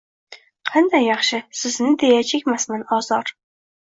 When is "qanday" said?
0.69-1.03